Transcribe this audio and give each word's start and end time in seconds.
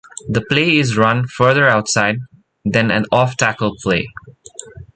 The 0.27 0.41
play 0.41 0.77
is 0.77 0.97
run 0.97 1.27
further 1.27 1.67
outside 1.69 2.21
than 2.65 2.89
an 2.89 3.05
off 3.11 3.37
tackle 3.37 3.75
play. 3.83 4.07